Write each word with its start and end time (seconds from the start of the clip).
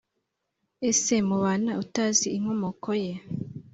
Ese 0.89 1.15
mubana 1.27 1.71
utazi 1.83 2.27
inkomoko 2.37 2.89
ye 3.03 3.13